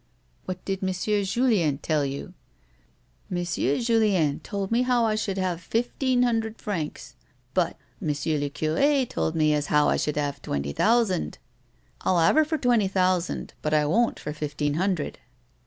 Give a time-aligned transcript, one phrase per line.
[0.45, 0.91] "What did M.
[1.25, 2.33] Julien tell you?""
[3.29, 7.13] M'sieu Julien told me as how I should have fifteen hundred francs;
[7.53, 11.37] but M'sieu I'cur^ told me as how I should 'ave twenty thousand.
[12.01, 15.19] I'll have her for twenty thoiisand, but I won't for fifteen hundred."